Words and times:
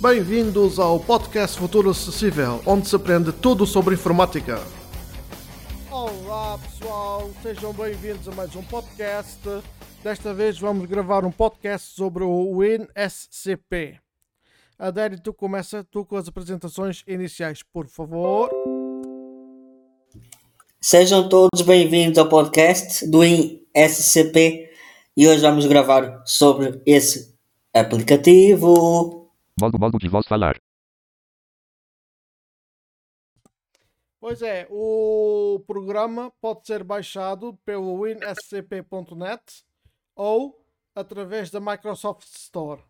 Bem-vindos 0.00 0.78
ao 0.78 1.00
podcast 1.00 1.58
Futuro 1.58 1.90
Acessível, 1.90 2.62
onde 2.64 2.86
se 2.86 2.94
aprende 2.94 3.32
tudo 3.32 3.66
sobre 3.66 3.96
informática. 3.96 4.60
Olá 5.90 6.56
pessoal, 6.56 7.28
sejam 7.42 7.72
bem-vindos 7.72 8.28
a 8.28 8.30
mais 8.30 8.54
um 8.54 8.62
podcast. 8.62 9.40
Desta 10.04 10.32
vez 10.32 10.56
vamos 10.56 10.86
gravar 10.86 11.24
um 11.24 11.32
podcast 11.32 11.96
sobre 11.96 12.22
o 12.22 12.58
WinSCP. 12.58 13.98
Adério, 14.78 15.20
tu 15.20 15.34
começa 15.34 15.82
tu 15.90 16.04
com 16.04 16.14
as 16.14 16.28
apresentações 16.28 17.02
iniciais, 17.04 17.64
por 17.64 17.88
favor. 17.88 18.50
Sejam 20.80 21.28
todos 21.28 21.62
bem-vindos 21.62 22.18
ao 22.18 22.28
podcast 22.28 23.04
do 23.04 23.24
INSCP 23.24 24.70
e 25.16 25.26
hoje 25.26 25.40
vamos 25.40 25.66
gravar 25.66 26.22
sobre 26.24 26.80
esse 26.86 27.36
aplicativo. 27.74 29.17
Modo, 29.60 29.78
modo 29.78 29.98
de 29.98 30.08
voz 30.08 30.26
falar. 30.26 30.56
Pois 34.20 34.42
é, 34.42 34.66
o 34.70 35.62
programa 35.66 36.30
pode 36.40 36.66
ser 36.66 36.82
baixado 36.82 37.56
pelo 37.64 38.02
winscp.net 38.02 39.64
ou 40.14 40.64
através 40.94 41.50
da 41.50 41.60
Microsoft 41.60 42.26
Store. 42.26 42.82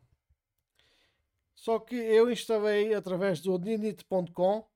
Só 1.55 1.79
que 1.79 1.97
eu 1.97 2.31
instalei 2.31 2.95
através 2.95 3.41
do 3.41 3.59
ninit.com, 3.59 4.67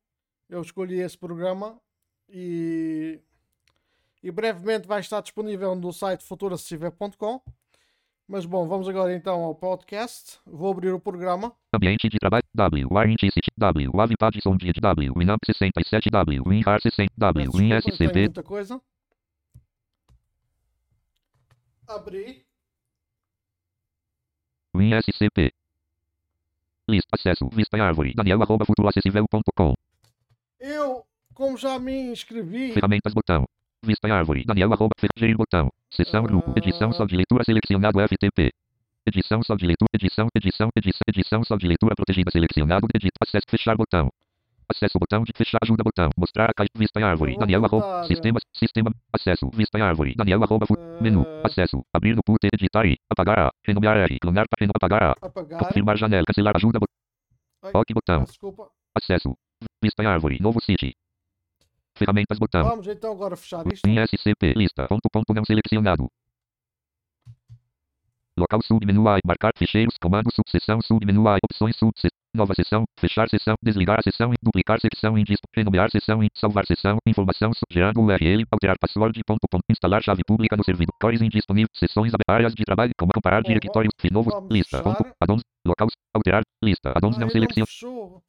eu 0.48 0.60
escolhi 0.60 1.00
esse 1.00 1.16
programa 1.16 1.80
e, 2.28 3.20
e 4.22 4.30
brevemente 4.30 4.86
vai 4.86 5.00
estar 5.00 5.22
disponível 5.22 5.74
no 5.74 5.92
site 5.92 6.24
futuracessível.com. 6.24 7.42
Mas 8.28 8.46
bom, 8.46 8.66
vamos 8.66 8.88
agora 8.88 9.14
então 9.14 9.42
ao 9.42 9.54
podcast. 9.54 10.38
Vou 10.46 10.70
abrir 10.70 10.92
o 10.92 11.00
programa. 11.00 11.54
Ambiente 11.74 12.08
de 12.08 12.18
trabalho 12.18 12.44
W, 12.54 12.88
Warranty 12.90 13.28
W, 13.58 14.00
Avipad 14.00 14.40
Sondia 14.40 14.72
W, 14.72 15.12
Winamp 15.16 15.40
67 15.44 16.10
W, 16.10 16.42
WinRAR 16.46 16.80
60 16.80 17.12
W, 17.16 17.44
Peço 17.44 17.58
desculpa, 17.58 17.98
tem 17.98 18.06
WinSCP 18.06 18.20
muita 18.20 18.42
coisa. 18.42 18.80
Abri. 21.88 22.46
WinSCP. 24.74 25.52
Lista, 26.88 27.10
acesso, 27.12 27.48
vista 27.52 27.76
árvore, 27.82 28.14
daniel 28.14 28.42
arroba 28.42 28.64
futuroacessível.com. 28.64 29.74
Eu, 30.58 31.04
como 31.34 31.56
já 31.56 31.78
me 31.78 32.12
inscrevi, 32.12 32.72
Ferramentas 32.72 33.12
botão. 33.12 33.46
Vista 33.84 34.06
e 34.06 34.12
árvore, 34.12 34.44
daniel 34.44 34.72
arroba 34.72 34.94
gerir 35.16 35.36
botão. 35.36 35.68
Seção 35.90 36.22
grupo, 36.22 36.52
edição 36.56 36.92
só 36.92 37.04
de 37.04 37.16
leitura 37.16 37.42
selecionado 37.44 37.98
FTP. 38.00 38.50
Edição 39.04 39.42
só 39.42 39.56
de 39.56 39.66
leitura, 39.66 39.88
edição, 39.92 40.28
edição, 40.36 40.68
edição, 40.76 41.00
edição 41.08 41.42
só 41.44 41.56
de 41.56 41.66
leitura 41.66 41.94
protegida 41.96 42.30
selecionado, 42.30 42.86
edito, 42.94 43.16
acesso, 43.20 43.44
fechar 43.50 43.76
botão. 43.76 44.08
Acesso 44.72 44.96
botão 45.00 45.24
de 45.24 45.32
fechar 45.34 45.58
ajuda 45.60 45.82
botão. 45.82 46.10
Mostrar 46.16 46.48
a 46.50 46.54
caixa, 46.54 46.70
vista 46.76 47.00
e 47.00 47.02
árvore, 47.02 47.36
daniel 47.36 47.64
arroba, 47.64 48.02
botar, 48.02 48.06
sistema, 48.54 48.92
acesso, 49.12 49.50
vista 49.52 49.76
e 49.76 49.82
árvore, 49.82 50.14
daniel 50.14 50.44
arroba, 50.44 50.64
fu- 50.64 50.78
menu, 51.00 51.26
acesso, 51.44 51.84
abrir 51.92 52.14
no 52.14 52.22
put, 52.22 52.38
editar 52.54 52.86
I, 52.86 52.96
apagar 53.10 53.38
A, 53.40 53.50
renomear 53.66 53.96
R, 53.96 54.18
clonar, 54.20 54.46
reno, 54.60 54.70
apagar 54.76 55.02
A, 55.02 55.14
apagar. 55.20 55.58
confirmar 55.58 55.96
janela, 55.98 56.24
cancelar 56.24 56.54
ajuda, 56.56 56.78
botão. 56.78 57.80
Ok 57.80 57.92
botão. 57.94 58.22
Desculpa. 58.22 58.68
Acesso. 58.96 59.36
Vista 59.82 60.02
e 60.04 60.06
árvore. 60.06 60.38
Novo 60.40 60.60
City. 60.62 60.94
Ferramentas 62.04 62.38
botão. 62.38 62.64
Vamos 62.64 62.86
então 62.86 63.12
agora 63.12 63.36
fechar 63.36 63.66
isto. 63.72 63.86
Em 63.88 63.98
SCP. 64.06 64.54
Lista. 64.56 64.86
Ponto 64.88 65.08
ponto 65.12 65.34
não 65.34 65.44
selecionado. 65.44 66.06
Local 68.38 68.60
submenu 68.62 69.06
A. 69.08 69.18
Marcar 69.26 69.52
ficheiros. 69.56 69.94
Comando 70.00 70.30
subseção 70.34 70.80
submenu 70.80 71.28
A. 71.28 71.36
Opções 71.44 71.76
subseção. 71.76 72.10
Nova 72.34 72.54
seção. 72.54 72.84
Fechar 72.98 73.28
seção. 73.28 73.54
Desligar 73.62 73.98
a 73.98 74.02
seção. 74.02 74.32
Duplicar 74.42 74.80
secção. 74.80 75.18
Em 75.18 75.22
disco. 75.22 75.46
Renomear 75.54 75.90
seção. 75.90 76.22
Em 76.22 76.28
salvar 76.34 76.64
seção. 76.66 76.96
Informação. 77.06 77.50
Gerando 77.70 78.00
URL. 78.00 78.44
Alterar 78.50 78.76
password. 78.80 79.20
Ponto 79.26 79.46
ponto. 79.50 79.62
Instalar 79.70 80.02
chave 80.02 80.22
pública 80.26 80.56
no 80.56 80.64
servidor. 80.64 80.94
Cores 81.00 81.20
indisponível. 81.20 81.68
Seções. 81.74 82.14
ab- 82.14 82.22
Áreas 82.26 82.54
de 82.54 82.64
trabalho. 82.64 82.92
Como 82.98 83.12
comparar 83.12 83.42
Bom, 83.42 83.48
diretórios. 83.48 83.92
Fi- 84.00 84.10
Novo. 84.10 84.30
vamos 84.30 84.50
Lista. 84.50 84.82
Ponto. 84.82 85.04
Addons. 85.20 85.42
Local. 85.66 85.88
Alterar. 86.14 86.42
Lista. 86.64 86.90
Addons 86.96 87.14
Ai, 87.16 87.20
não 87.20 87.26
não 87.26 87.30
selecionado. 87.32 87.66
fechou. 87.68 88.22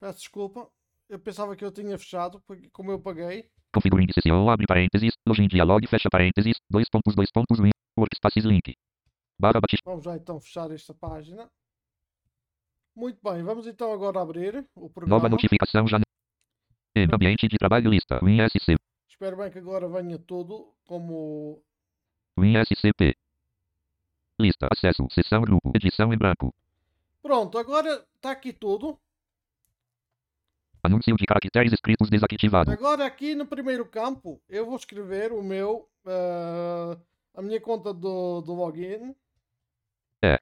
Peço 0.00 0.18
desculpa. 0.18 0.70
Eu 1.08 1.18
pensava 1.18 1.56
que 1.56 1.64
eu 1.64 1.72
tinha 1.72 1.98
fechado, 1.98 2.40
porque 2.46 2.68
como 2.70 2.90
eu 2.90 3.00
paguei. 3.00 3.50
Configuring 3.72 4.06
sessão, 4.12 4.48
abre 4.48 4.66
parênteses, 4.66 5.12
login 5.26 5.48
dialog, 5.48 5.86
fecha 5.86 6.08
parênteses, 6.10 6.56
dois 6.70 6.88
pontos, 6.88 7.14
dois 7.14 7.30
pontos, 7.30 7.58
win, 7.58 7.70
workspaces 7.98 8.44
link. 8.44 8.74
Barra 9.38 9.60
batis, 9.60 9.80
Vamos 9.84 10.04
já 10.04 10.16
então 10.16 10.40
fechar 10.40 10.70
esta 10.70 10.94
página. 10.94 11.50
Muito 12.94 13.18
bem, 13.22 13.42
vamos 13.42 13.66
então 13.66 13.92
agora 13.92 14.20
abrir 14.20 14.66
o 14.74 14.90
programa. 14.90 15.16
nova 15.16 15.28
notificação 15.28 15.86
já. 15.86 16.00
Ambiente 17.12 17.46
de 17.46 17.56
trabalho 17.56 17.90
lista, 17.90 18.18
WinSC, 18.24 18.76
Espero 19.08 19.36
bem 19.36 19.50
que 19.50 19.58
agora 19.58 19.88
venha 19.88 20.18
tudo 20.18 20.74
como. 20.84 21.62
WinSCP. 22.38 23.16
Lista, 24.40 24.68
acesso, 24.70 25.06
seção 25.10 25.42
grupo, 25.42 25.72
edição 25.74 26.12
em 26.12 26.16
branco. 26.16 26.54
Pronto, 27.22 27.58
agora 27.58 28.06
está 28.14 28.30
aqui 28.30 28.52
tudo. 28.52 28.98
Anúncio 30.82 31.16
de 31.16 31.26
caracteres 31.26 31.72
escritos 31.72 32.08
desativado. 32.08 32.70
Agora 32.70 33.04
aqui 33.04 33.34
no 33.34 33.46
primeiro 33.46 33.84
campo 33.86 34.40
eu 34.48 34.64
vou 34.66 34.76
escrever 34.76 35.32
o 35.32 35.42
meu. 35.42 35.88
eh, 36.06 36.98
a 37.34 37.42
minha 37.42 37.60
conta 37.60 37.92
do, 37.92 38.40
do 38.40 38.52
login. 38.54 39.14
É. 40.22 40.38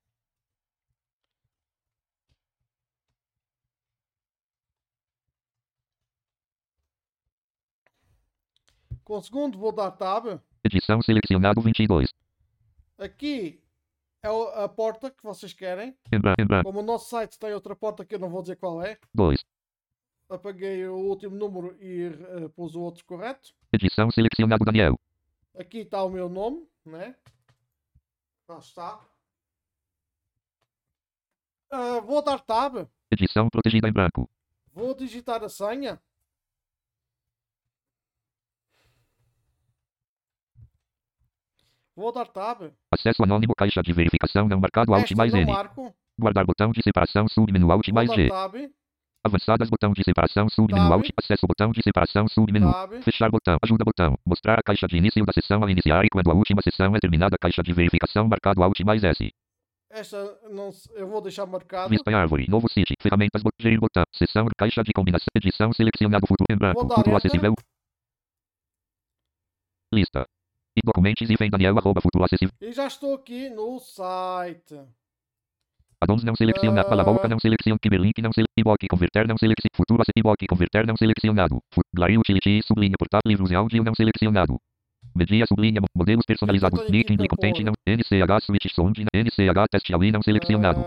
Com 9.05 9.19
o 9.19 9.23
segundo 9.23 9.59
vou 9.59 9.73
dar 9.73 9.91
tab. 9.93 10.41
Edição 10.65 11.01
selecionado 11.01 11.61
22. 11.61 12.09
Aqui 12.99 13.63
é 14.23 14.29
a 14.65 14.69
porta 14.69 15.11
que 15.11 15.23
vocês 15.23 15.53
querem. 15.53 15.97
Como 16.65 16.81
o 16.81 16.83
nosso 16.83 17.11
site 17.11 17.39
tem 17.39 17.53
outra 17.53 17.77
porta 17.77 18.05
que 18.05 18.15
eu 18.15 18.19
não 18.19 18.29
vou 18.31 18.43
dizer 18.43 18.57
qual 18.57 18.83
é, 18.83 18.99
2. 19.15 19.45
Apaguei 20.28 20.87
o 20.87 20.97
último 20.97 21.37
número 21.37 21.76
e 21.81 22.06
eh, 22.06 22.48
pus 22.48 22.75
o 22.75 22.81
outro 22.81 23.04
correto. 23.04 23.54
Edição 23.72 24.10
selecionado 24.10 24.64
Daniel. 24.64 24.98
Aqui 25.59 25.78
está 25.78 26.03
o 26.04 26.10
meu 26.10 26.28
nome, 26.28 26.66
né? 26.84 27.14
Lá 28.48 28.59
está. 28.59 29.00
Ah, 31.70 32.00
vou 32.00 32.22
dar 32.22 32.41
tab. 32.41 32.87
Edição 33.10 33.48
protegida 33.48 33.88
em 33.88 33.92
branco. 33.92 34.28
Vou 34.72 34.94
digitar 34.94 35.42
a 35.42 35.48
senha. 35.48 36.00
Vou 41.94 42.12
dar 42.12 42.26
tab. 42.26 42.70
Acesso 42.93 43.22
anônimo, 43.22 43.54
caixa 43.56 43.82
de 43.82 43.93
verificação 43.93 44.47
não 44.47 44.60
marcado, 44.60 44.93
Alt 44.93 45.10
mais 45.12 45.32
N. 45.32 45.47
marco. 45.50 45.94
Guardar 46.19 46.44
botão 46.44 46.70
de 46.70 46.82
separação, 46.82 47.26
submenu 47.26 47.72
Alt 47.72 47.88
mais 47.88 48.12
G. 48.12 48.28
tab. 48.28 48.54
Avançadas, 49.26 49.69
botão 49.69 49.92
de 49.92 50.04
separação, 50.04 50.48
submenu. 50.48 50.92
Alt, 50.92 51.10
acesso, 51.16 51.47
botão 51.48 51.72
de 51.72 51.82
separação, 51.82 52.28
submenu. 52.28 52.72
Tab. 52.72 53.03
Fechar 53.03 53.28
botão, 53.28 53.59
ajuda 53.60 53.84
botão, 53.84 54.16
mostrar 54.25 54.56
a 54.59 54.62
caixa 54.62 54.87
de 54.87 54.97
início 54.97 55.25
da 55.26 55.32
sessão 55.32 55.60
ao 55.60 55.69
iniciar 55.69 56.04
e 56.04 56.09
quando 56.09 56.31
a 56.31 56.34
última 56.34 56.62
sessão 56.62 56.94
é 56.94 57.00
terminada, 57.00 57.37
caixa 57.41 57.60
de 57.60 57.72
verificação 57.72 58.28
marcado 58.28 58.62
Alt 58.62 58.78
mais 58.84 59.03
S. 59.03 59.31
Esta 59.91 60.38
não, 60.48 60.70
eu 60.94 61.09
vou 61.09 61.20
deixar 61.20 61.44
marcado. 61.47 61.88
Vista 61.91 62.16
árvore, 62.16 62.47
novo 62.48 62.69
City, 62.70 62.94
ferramentas, 63.00 63.42
gerir 63.59 63.81
botão, 63.81 64.04
sessão, 64.12 64.47
caixa 64.56 64.84
de 64.84 64.92
combinação, 64.92 65.26
edição, 65.34 65.72
selecionado 65.72 66.26
futuro 66.26 66.47
em 66.50 66.56
branco, 66.56 66.87
futuro 66.94 67.16
acessível. 67.16 67.54
Lista. 69.93 70.25
E 70.76 70.81
documentos 70.84 71.28
e 71.28 71.34
vem 71.37 71.50
Daniel 71.50 71.76
arroba 71.78 72.00
futuro 72.00 72.25
acessível. 72.25 72.54
E 72.60 72.72
já 72.72 72.87
estou 72.87 73.14
aqui 73.14 73.48
no 73.50 73.81
site. 73.81 74.79
Addons 76.02 76.22
não 76.25 76.34
selecionado, 76.37 76.87
Ah. 76.87 76.90
Balaboca 76.90 77.28
não 77.28 77.38
selecionado, 77.38 77.81
Cyberlink 77.82 78.20
não 78.20 78.32
selecionado, 78.32 78.52
Iboc 78.58 78.87
converter 78.90 79.26
não 79.26 79.37
selecionado, 79.38 79.76
futuro 79.76 80.02
Iboc 80.16 80.46
converter 80.48 80.87
não 80.87 80.96
selecionado, 80.96 81.58
Glary 81.94 82.19
Utility 82.19 82.60
sublinha 82.66 82.94
portal, 82.98 83.20
livros 83.26 83.50
e 83.50 83.54
áudio 83.54 83.82
não 83.82 83.94
selecionado. 83.94 84.56
Media 85.14 85.46
sublinha 85.46 85.81
mo- 85.81 85.87
modelos 85.96 86.25
personalizados, 86.26 86.81
aqui 86.81 86.93
Nick 86.93 87.16
para 87.16 87.28
Content 87.28 87.60
não, 87.64 87.72
NCH 87.87 88.44
Switch 88.44 88.66
Sound, 88.75 89.04
NCH 89.14 89.69
Test 89.70 89.90
Ali 89.94 90.12
não 90.12 90.20
selecionado. 90.22 90.84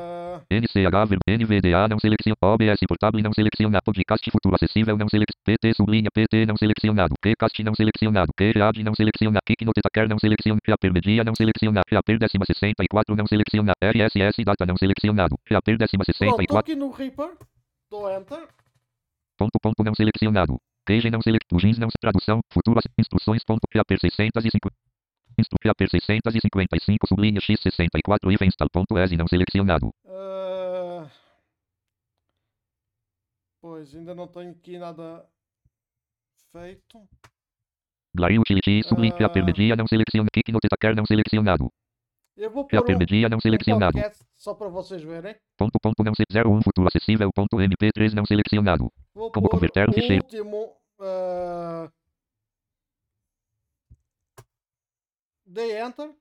NCH 0.51 1.05
ver- 1.07 1.19
NVDA 1.27 1.87
não 1.87 1.99
selecionado. 1.99 2.39
OBS 2.41 2.79
portátil 2.87 3.21
não 3.21 3.31
selecionado. 3.33 3.83
Podcast 3.85 4.31
futuro 4.31 4.55
acessível 4.55 4.97
não 4.97 5.07
selecionado. 5.07 5.43
PT 5.45 5.73
sublinha 5.75 6.09
PT 6.13 6.45
não 6.45 6.57
selecionado. 6.57 7.13
Kcast 7.21 7.63
não 7.63 7.73
selecionado. 7.75 8.31
QRAD 8.37 8.83
não 8.83 8.93
selecionado. 8.95 9.41
Kiknotetaker 9.45 10.09
não 10.09 10.17
selecionado. 10.19 10.61
Reaper 10.65 10.93
Media 10.93 11.23
não 11.23 11.35
selecionado. 11.35 11.85
Reaper 11.89 12.17
décima 12.19 12.45
64 12.45 13.15
não 13.15 13.27
selecionado. 13.27 13.75
RSS 13.81 14.43
Data 14.43 14.65
não 14.65 14.75
selecionado. 14.77 15.35
Décima 15.77 16.03
pronto, 16.03 16.11
estou 16.11 16.27
64. 16.37 16.57
aqui 16.59 16.75
no 16.75 16.89
Reaper. 16.91 17.29
Dou 17.91 18.09
Enter. 18.11 18.47
Ponto 19.37 19.57
ponto 19.61 19.83
não 19.83 19.93
selecionado. 19.95 20.57
Cage 20.85 21.09
não 21.09 21.21
select. 21.21 21.45
Plugins 21.47 21.77
não 21.77 21.87
tradução. 22.01 22.39
Futuro 22.51 22.79
ace- 22.79 22.89
instruções 22.99 23.43
ponto. 23.45 23.61
Reaper 23.73 23.99
650. 23.99 24.75
Instru 25.37 25.57
PAP 25.63 25.87
655 25.89 27.07
sublinha 27.07 27.39
X64 27.39 28.33
if 28.33 28.41
install.exe 28.41 29.15
não 29.15 29.27
selecionado. 29.27 29.89
Pois, 33.61 33.95
ainda 33.95 34.13
não 34.15 34.27
tenho 34.27 34.51
aqui 34.51 34.77
nada 34.77 35.25
feito. 36.51 37.07
Glary 38.15 38.39
Utility 38.39 38.81
sublinha 38.87 39.15
PAP 39.15 39.37
Ah. 39.37 39.45
media 39.45 39.75
não 39.75 39.87
seleciona 39.87 40.27
Kick 40.33 40.51
no 40.51 40.59
Tetaker 40.59 40.95
não 40.95 41.05
selecionado. 41.05 41.71
Eu 42.35 42.49
vou 42.49 42.65
pôr 42.65 42.77
um, 42.79 43.29
não 43.29 43.37
um 43.37 43.41
selecionado. 43.41 43.93
podcast 43.93 44.25
só 44.37 44.53
para 44.53 44.69
vocês 44.69 45.03
verem. 45.03 45.35
Ponto 45.57 45.77
ponto 45.79 46.03
não 46.03 46.13
se 46.15 46.23
01 46.33 46.61
futuro 46.63 46.87
acessível 46.87 47.29
ponto 47.33 47.57
MP3 47.57 48.13
não 48.13 48.25
selecionado. 48.25 48.91
Vou 49.13 49.29
Como 49.31 49.49
converter 49.49 49.87
um 49.87 49.91
o 49.91 49.93
ficheiro. 49.93 50.23
último. 50.23 50.75
ah, 51.01 51.91
Dei 55.45 55.81
Enter. 55.81 56.11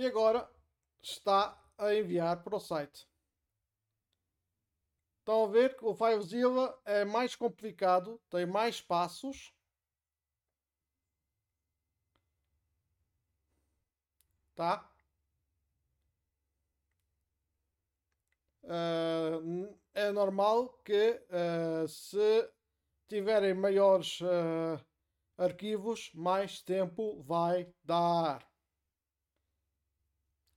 E 0.00 0.06
agora 0.06 0.48
está 1.02 1.40
a 1.76 1.94
enviar 1.94 2.42
para 2.42 2.56
o 2.56 2.60
site. 2.60 3.06
Estão 5.20 5.44
a 5.44 5.46
ver 5.46 5.76
que 5.76 5.84
o 5.84 5.94
FileZilla 5.94 6.76
é 6.84 7.04
mais 7.04 7.36
complicado, 7.36 8.20
tem 8.28 8.44
mais 8.44 8.80
passos. 8.80 9.54
Tá? 14.54 14.90
N- 19.42 19.68
é 19.94 20.10
normal 20.12 20.68
que 20.84 21.20
ah, 21.30 21.86
se 21.88 22.50
tiverem 23.08 23.54
maiores 23.54 24.20
ah, 24.22 24.80
arquivos, 25.38 26.10
mais 26.14 26.62
tempo 26.62 27.22
vai 27.22 27.72
dar. 27.84 28.46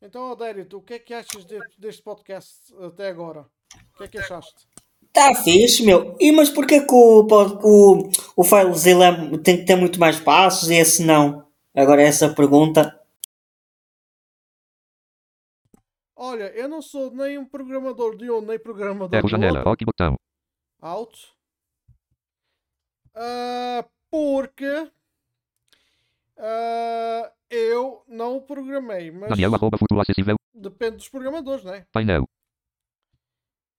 Então, 0.01 0.31
Adérito, 0.31 0.77
o 0.77 0.81
que 0.81 0.95
é 0.95 0.99
que 0.99 1.13
achas 1.13 1.45
de- 1.45 1.59
deste 1.77 2.01
podcast 2.01 2.73
até 2.83 3.07
agora? 3.09 3.41
O 3.93 3.97
que 3.97 4.03
é 4.05 4.07
que 4.07 4.17
achaste? 4.17 4.67
Tá 5.13 5.35
fixe, 5.43 5.83
meu. 5.85 6.15
E 6.19 6.31
mas 6.31 6.49
porquê 6.49 6.79
que 6.85 6.93
o, 6.93 7.21
o, 7.27 8.09
o 8.37 8.43
FileZilla 8.43 9.05
é- 9.07 9.37
tem 9.37 9.57
que 9.57 9.65
ter 9.65 9.75
muito 9.75 9.99
mais 9.99 10.19
passos 10.19 10.69
e 10.69 10.75
esse 10.75 11.03
não? 11.03 11.47
Agora 11.75 12.01
essa 12.01 12.33
pergunta. 12.33 12.97
Olha, 16.15 16.49
eu 16.55 16.67
não 16.67 16.81
sou 16.81 17.11
nem 17.11 17.37
um 17.37 17.45
programador 17.45 18.15
de 18.15 18.29
um, 18.29 18.41
nem 18.41 18.59
programador 18.59 19.13
Erro 19.13 19.27
do 19.27 19.31
janela. 19.31 19.57
outro. 19.59 19.71
OK 19.71 19.85
botão. 19.85 20.15
Out. 20.81 21.33
Ah, 23.15 23.85
porque 24.09 24.91
ah, 26.37 27.31
eu 27.49 28.03
não 28.07 28.39
programei, 28.39 29.11
mas 29.11 29.29
Daniel 29.29 29.53
arroba 29.55 29.77
futuro 29.77 30.01
acessível. 30.01 30.35
depende 30.53 30.97
dos 30.97 31.09
programadores, 31.09 31.63
né? 31.63 31.85
Painel. 31.91 32.25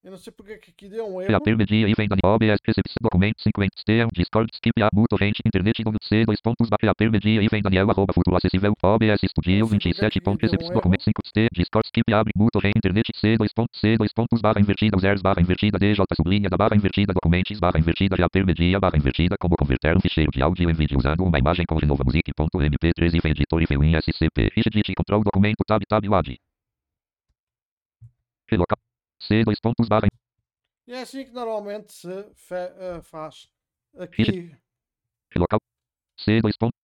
Eu 0.03 0.11
não 0.11 0.19
sei 0.19 0.33
porque 0.33 0.59
que 0.59 0.73
aqui 0.73 0.89
deu 0.89 1.07
um 1.07 1.23
erro. 1.23 1.31
PAP 1.31 1.55
media 1.57 1.89
e 1.89 1.95
vem 1.95 2.09
Daniel 2.09 2.35
OBS 2.35 2.59
Receipts 2.67 2.95
documento 3.01 3.41
50 3.41 3.71
TM 3.87 4.09
Discord 4.13 4.51
Skip 4.53 4.83
A 4.83 4.89
Muto 4.93 5.17
Gente 5.17 5.41
Internet 5.47 5.85
no 5.85 5.93
C 6.03 6.25
dois 6.25 6.41
pontos 6.41 6.69
PAP 6.69 7.01
media 7.09 7.41
e 7.41 7.47
vem 7.47 7.63
Daniel 7.63 7.89
arroba 7.89 8.13
futuro 8.13 8.37
acessível 8.37 8.75
OBS 8.83 9.21
Studio 9.31 9.61
Não 9.61 9.69
sei 9.69 9.79
porque 9.79 10.11
27 10.11 10.13
que 10.15 10.21
ponto 10.21 10.41
deu 10.41 10.49
um 10.49 10.51
Receipts 10.51 10.71
erro. 10.71 10.75
documento 10.75 11.05
5 11.05 11.23
T 11.33 11.49
Discord 11.55 11.87
Skip 11.87 12.13
abre 12.13 12.33
Muto 12.35 12.61
Gente 12.61 12.79
Internet 12.79 13.13
C 13.15 13.37
dois 13.37 13.53
pontos 13.53 13.79
C 13.79 13.97
dois 13.97 14.13
pontos 14.13 14.41
barra 14.41 14.61
invertida 14.61 14.97
users 14.97 15.23
barra 15.23 15.41
invertida 15.41 15.79
DJ 15.79 15.95
sublinha 16.17 16.51
da 16.51 16.57
barra 16.57 16.75
invertida 16.75 17.13
documentos 17.15 17.61
barra 17.61 17.79
invertida 17.79 18.17
PAP 18.17 18.45
media 18.45 18.81
barra 18.81 18.99
invertida 18.99 19.37
como 19.39 19.55
converter 19.57 19.97
um 19.97 20.01
ficheiro 20.01 20.33
de 20.33 20.43
áudio 20.43 20.69
em 20.69 20.75
vídeo 20.75 20.99
usando 20.99 21.23
uma 21.23 21.39
imagem 21.39 21.65
com 21.65 21.79
Genova 21.79 22.03
Music 22.03 22.29
ponto 22.35 22.59
MP3 22.59 23.15
e 23.15 23.21
vem 23.21 23.31
editor 23.31 23.63
e 23.63 23.67
vem 23.67 23.95
em 23.95 24.01
SCP 24.01 24.51
Edit 24.57 24.95
control 24.97 25.23
documento 25.23 25.63
tab 25.65 25.81
tab 25.89 26.05
WAD 26.09 26.37
Relocal 28.51 28.92
C 29.27 29.45
dois 29.45 29.61
pontos 29.61 29.89
barra 29.89 30.09
E 30.87 30.93
é 30.93 31.03
assim 31.03 31.25
que 31.25 31.31
normalmente 31.33 31.93
se 31.93 32.25
fe- 32.35 32.73
ah, 32.79 33.03
faz. 33.03 33.49
Aqui 33.99 34.55
Relocal 35.31 35.61
C 36.19 36.41
dois 36.41 36.57
pontos 36.57 36.79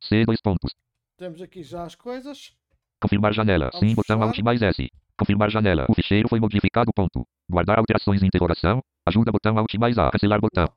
C 0.00 0.24
dois 0.24 0.40
pontos 0.40 0.72
temos 1.16 1.40
aqui 1.40 1.62
já 1.62 1.82
as 1.84 1.94
coisas. 1.94 2.54
Confirmar 3.00 3.32
janela. 3.32 3.70
Vamos 3.72 3.88
Sim, 3.88 3.94
botão. 3.94 4.22
Alt 4.22 4.38
mais 4.40 4.60
S. 4.60 4.90
Confirmar 5.18 5.50
janela. 5.50 5.86
O 5.88 5.94
ficheiro 5.94 6.28
foi 6.28 6.38
modificado. 6.38 6.90
Ponto. 6.94 7.26
Guardar 7.48 7.78
alterações 7.78 8.22
interrogação. 8.22 8.82
Ajuda 9.06 9.32
botão 9.32 9.56
Alt 9.58 9.72
mais 9.78 9.96
A. 9.98 10.10
Cancelar 10.10 10.40
botão. 10.40 10.68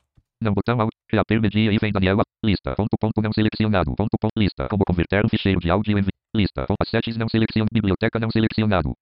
Não 0.42 0.54
botão 0.54 0.80
Alt. 0.80 0.92
Reaper 1.12 1.42
media 1.42 1.74
e 1.74 1.78
vem 1.78 1.92
Daniela. 1.92 2.24
Lista. 2.42 2.74
Ponto 2.76 2.98
ponto 2.98 3.22
não 3.22 3.34
selecionado. 3.34 3.94
Ponto 3.96 4.18
ponto 4.18 4.32
lista. 4.38 4.70
Como 4.70 4.86
converter 4.88 5.26
um 5.26 5.30
ficheiro 5.30 5.60
de 5.60 5.70
áudio 5.70 5.98
em 6.00 6.06
lista. 6.34 6.66
Ponto 6.66 6.82
assets 6.82 7.18
não 7.18 7.28
selecionado. 7.28 7.70
Biblioteca 7.74 8.18
não 8.18 8.32
selecionado. 8.32 8.94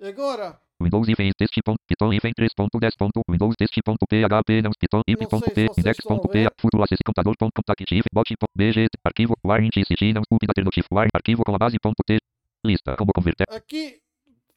E 0.00 0.06
agora, 0.08 0.60
Windows 0.82 1.08
e 1.08 1.14
vem 1.14 1.30
teste 1.36 1.62
ponto 1.62 1.78
Python 1.88 2.12
e 2.12 2.18
vem 2.18 2.32
3.10 2.32 2.90
ponto 2.98 3.20
Windows 3.30 3.54
teste 3.56 3.80
ponto 3.82 4.04
PHP 4.08 4.62
não 4.62 4.70
Python 4.78 5.02
Não 5.06 5.28
ponto 5.28 5.50
P 5.50 5.60
se 5.60 5.66
vocês 5.66 5.78
index 5.78 5.98
estão 5.98 6.16
a 6.16 6.20
ponto 6.20 6.28
P 6.32 6.38
ver. 6.38 6.52
futuro 6.60 6.82
acesse 6.82 7.02
computador 7.04 7.34
ponto 7.38 7.52
contactive 7.54 8.04
bot 8.12 8.34
BG 8.56 8.86
arquivo 9.04 9.34
warrant 9.44 9.74
city 9.74 10.12
não 10.12 10.22
copy 10.28 10.46
alternative 10.48 10.86
war 10.90 11.08
arquivo 11.14 11.42
com 11.44 11.54
a 11.54 11.58
base 11.58 11.78
ponto 11.78 12.02
T 12.06 12.18
lista 12.64 12.96
como 12.96 13.12
converter 13.14 13.46
aqui, 13.50 14.00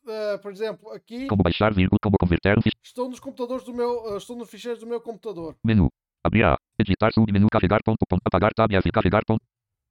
ah, 0.07 0.37
por 0.41 0.51
exemplo, 0.51 0.91
aqui 0.91 1.27
como 1.27 1.43
baixar 1.43 1.73
vírgula 1.73 1.99
como 2.01 2.17
converter 2.19 2.57
estou 2.83 3.09
nos 3.09 3.19
computadores 3.19 3.65
do 3.65 3.73
meu, 3.73 4.13
ah, 4.13 4.17
estou 4.17 4.35
nos 4.35 4.49
ficheiros 4.49 4.79
do 4.79 4.87
meu 4.87 5.01
computador. 5.01 5.55
Menu. 5.63 5.89
Abrir 6.25 6.43
A. 6.43 6.57
Editar 6.79 7.13
submenu 7.13 7.47
carregar 7.51 7.83
ponto 7.85 8.03
ponto 8.09 8.23
apagar 8.25 8.51
tab 8.55 8.71
F 8.73 8.91
carregar 8.91 9.23
ponto. 9.25 9.43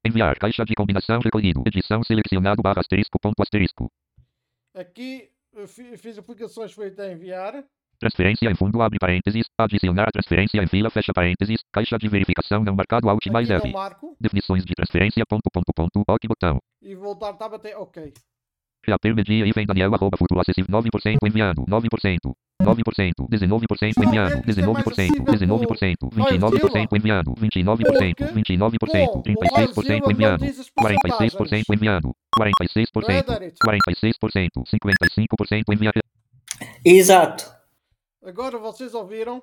Enviar 0.05 0.37
caixa 0.37 0.65
de 0.65 0.75
combinação 0.75 1.19
recolhido. 1.23 1.63
Edição 1.65 2.03
selecionado 2.03 2.61
barra 2.61 2.81
asterisco 2.81 3.17
ponto 3.21 3.41
asterisco. 3.41 3.89
Aqui 4.73 5.29
fiz 5.97 6.17
aplicações 6.17 6.73
feitas 6.73 7.05
a 7.05 7.11
enviar. 7.11 7.63
Transferência 7.99 8.49
em 8.49 8.55
fundo 8.55 8.81
abre 8.81 8.99
parênteses. 8.99 9.45
Adicionar 9.57 10.11
transferência 10.11 10.61
em 10.61 10.67
fila 10.67 10.89
fecha 10.89 11.13
parênteses. 11.13 11.61
Caixa 11.71 11.97
de 11.97 12.09
verificação 12.09 12.63
não 12.63 12.75
marcado 12.75 13.09
Alt 13.09 13.25
mais 13.31 13.49
F. 13.49 13.71
Definições 14.19 14.65
de 14.65 14.73
transferência 14.75 15.23
ponto 15.27 15.49
ponto 15.51 15.71
ponto. 15.73 16.03
OK 16.07 16.27
botão. 16.27 16.59
e 16.81 16.93
voltar 16.95 17.33
tab 17.33 17.53
até 17.53 17.75
OK. 17.77 18.13
Reaper 18.85 19.15
media 19.15 19.45
e 19.47 19.51
vem 19.51 19.65
Daniel 19.65 19.95
arroba 19.95 20.17
futuro 20.17 20.39
acessível 20.41 20.69
9% 20.69 21.17
enviando. 21.25 21.65
9%. 21.65 22.33
9%. 22.61 23.27
19% 23.29 23.93
Está 23.97 24.09
a 24.09 24.09
ver 24.09 24.09
enviando. 24.09 24.41
que 24.43 24.49
isto 24.51 24.63
é 24.63 24.67
mais 24.67 24.85
19%. 24.85 24.91
acessível 24.91 25.25
19%. 25.25 25.97
que 25.97 26.05
o 26.05 26.11
FileZilla. 26.11 26.51
29% 26.51 26.87
enviando. 26.93 27.33
29%. 27.33 28.15
Porque 28.15 28.43
29%. 28.43 29.07
com 29.07 29.19
o 29.19 29.23
36% 29.23 29.73
FileZilla 29.73 29.99
não 29.99 30.11
enviando. 30.11 30.39
diz 30.45 30.59
as 30.59 30.69
46% 30.69 31.35
porcentagens. 31.35 32.13
Enviado. 32.37 32.55
46%. 32.69 33.07
Não 33.07 33.09
é, 33.15 33.23
Darit? 33.23 33.57
46%. 33.59 34.49
55% 34.65 35.63
enviado. 35.73 35.99
Exato. 36.83 37.53
Agora 38.23 38.57
vocês 38.57 38.93
ouviram 38.93 39.41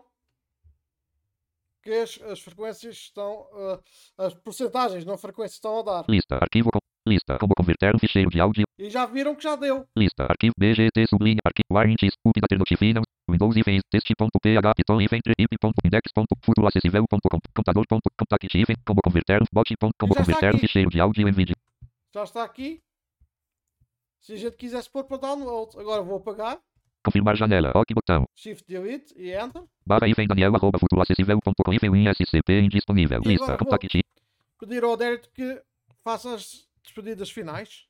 que 1.83 1.91
as, 1.91 2.21
as 2.23 2.41
frequências 2.41 2.97
estão. 2.97 3.47
ah, 3.55 3.81
as 4.27 4.35
porcentagens 4.35 5.05
na 5.05 5.17
frequência 5.19 5.55
estão 5.55 5.81
a 5.81 5.83
dar. 5.83 6.05
Lista. 6.09 6.37
Arquivo 6.37 6.71
com. 6.73 6.79
Lista. 7.05 7.37
Como 7.39 7.53
converter 7.57 7.95
um 7.97 7.99
ficheiro 7.99 8.31
de 8.31 8.41
áudio. 8.41 8.63
E 8.79 8.89
já 8.89 9.05
viram 9.07 9.35
que 9.35 9.43
já 9.43 9.57
deu. 9.57 9.85
Lista. 9.99 10.25
Arquivo 10.31 10.55
BGT 10.57 11.07
sublinha. 11.09 11.39
Arquivo 11.45 11.67
warranties. 11.73 12.15
UP 12.25 12.41
da 12.41 12.47
Ternotif 12.47 12.81
não. 12.95 13.03
Windows 13.29 13.57
e 13.57 13.63
vem. 13.63 13.81
Teste.ph. 13.91 14.75
Python 14.77 15.01
e 15.01 15.09
vem. 15.09 15.21
IP. 15.39 15.57
Index. 15.85 16.03
Futuro 16.45 16.69
acessível. 16.69 17.05
Ponto, 17.11 17.29
com- 17.29 17.41
computador. 17.55 17.85
Ponto, 17.89 18.03
contactive. 18.17 18.77
Como 18.87 19.01
converter. 19.03 19.43
Bot. 19.53 19.77
Ponto, 19.81 19.95
como 19.99 20.15
converter 20.15 20.55
um 20.55 20.59
ficheiro 20.59 20.91
de 20.91 21.01
áudio 21.01 21.29
em 21.29 21.33
vídeo. 21.33 21.57
Já 22.15 22.25
está 22.25 22.45
aqui. 22.45 22.83
Se 24.21 24.35
a 24.35 24.37
gente 24.37 24.57
quisesse 24.57 24.89
pôr 24.89 25.05
para 25.05 25.17
download, 25.17 25.79
agora 25.79 26.03
vou 26.03 26.19
apagar. 26.19 26.61
Confirmar 27.05 27.37
janela. 27.37 27.73
OK 27.75 27.95
botão. 27.95 28.29
Shift 28.35 28.65
Delete 28.69 29.15
e 29.17 29.33
Enter. 29.33 29.65
Barra 29.85 30.07
e 30.07 30.15
vem 30.15 30.29
Daniel 30.29 30.55
arroba 30.55 30.79
futuro 30.79 31.03
acessível.com 31.03 31.73
e 31.73 31.79
vem 31.79 32.07
em 32.07 32.13
SCP 32.13 32.61
indisponível. 32.61 33.21
E 33.25 33.29
Lista. 33.29 33.57
Contactive. 33.57 34.05
Pedir 34.61 34.85
ao 34.85 34.97
Derek 34.97 35.29
que 35.31 35.61
faça 36.05 36.35
as 36.35 36.69
despedidas 36.85 37.31
finais. 37.31 37.87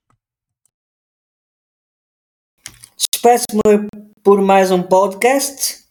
Despeço-me 2.97 3.89
por 4.23 4.41
mais 4.41 4.71
um 4.71 4.83
podcast. 4.83 5.85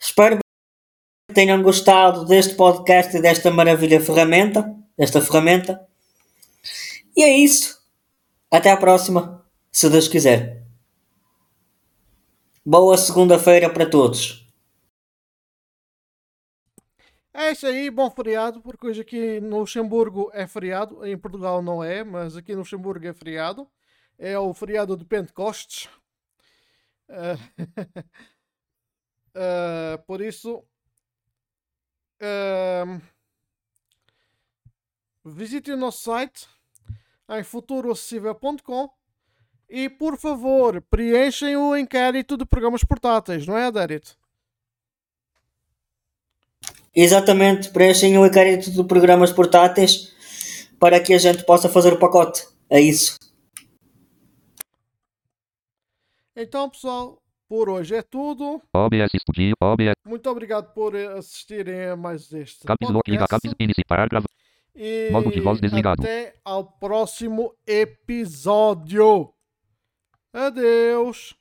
Espero 0.00 0.38
que 0.38 1.34
tenham 1.34 1.60
gostado 1.62 2.24
deste 2.24 2.54
podcast 2.54 3.16
e 3.16 3.20
desta 3.20 3.50
maravilha 3.50 4.00
ferramenta. 4.00 4.74
Desta 4.96 5.20
ferramenta. 5.20 5.86
E 7.16 7.22
é 7.22 7.38
isso. 7.38 7.82
Até 8.50 8.70
à 8.70 8.76
próxima, 8.76 9.44
se 9.70 9.88
Deus 9.88 10.08
quiser. 10.08 10.64
Boa 12.64 12.96
segunda-feira 12.96 13.68
para 13.68 13.88
todos. 13.88 14.46
É 17.32 17.50
isso 17.50 17.66
aí, 17.66 17.90
bom 17.90 18.10
feriado, 18.10 18.60
porque 18.62 18.86
hoje 18.86 19.00
aqui 19.00 19.40
no 19.40 19.58
Luxemburgo 19.58 20.30
é 20.32 20.46
feriado, 20.46 21.04
em 21.04 21.18
Portugal 21.18 21.60
não 21.60 21.82
é, 21.82 22.04
mas 22.04 22.36
aqui 22.36 22.52
no 22.52 22.60
Luxemburgo 22.60 23.06
é 23.06 23.12
feriado. 23.12 23.68
É 24.16 24.38
o 24.38 24.54
feriado 24.54 24.96
de 24.96 25.04
Pentecostes. 25.04 25.88
Eh, 27.06 27.36
Uh, 29.36 29.98
por 30.06 30.20
isso, 30.20 30.64
uh, 32.22 33.02
visite 35.24 35.72
o 35.72 35.76
nosso 35.76 36.02
site 36.04 36.46
em 37.28 37.42
futuroacessível.com 37.42 38.90
e, 39.68 39.88
por 39.88 40.18
favor, 40.18 40.80
preenchem 40.82 41.56
o 41.56 41.76
inquérito 41.76 42.36
de 42.36 42.44
programas 42.44 42.84
portáteis, 42.84 43.46
não 43.46 43.56
é, 43.56 43.66
Adérito? 43.66 44.16
Exatamente, 46.94 47.70
preenchem 47.70 48.16
o 48.18 48.26
inquérito 48.26 48.70
de 48.70 48.84
programas 48.84 49.32
portáteis 49.32 50.14
para 50.78 51.00
que 51.00 51.12
a 51.12 51.18
gente 51.18 51.44
possa 51.44 51.68
fazer 51.68 51.92
o 51.92 51.98
pacote. 51.98 52.46
É 52.70 52.80
isso. 52.80 53.18
Então, 56.36 56.68
pessoal, 56.68 57.22
por 57.48 57.68
hoje 57.68 57.94
é 57.94 58.02
tudo. 58.02 58.60
OBS 58.74 59.12
Studio, 59.20 59.54
OBS. 59.60 59.94
Muito 60.04 60.28
obrigado 60.30 60.72
por 60.72 60.94
assistirem 60.96 61.86
a 61.86 61.96
mais 61.96 62.32
este 62.32 62.64
Caps 62.64 62.90
Lock, 62.90 63.16
caps. 63.16 63.54
E 64.76 65.08
Modo 65.12 65.30
de 65.30 65.40
voz 65.40 65.60
desligado. 65.60 66.02
até 66.02 66.34
ao 66.44 66.64
próximo 66.64 67.54
episódio. 67.66 69.32
Adeus. 70.32 71.36